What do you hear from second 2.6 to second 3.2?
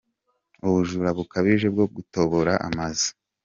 amazu